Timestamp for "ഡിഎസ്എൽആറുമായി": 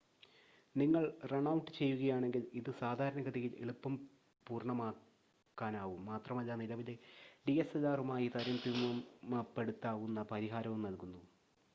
7.45-8.29